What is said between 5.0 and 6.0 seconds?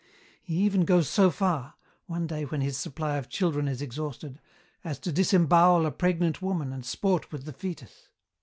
disembowel a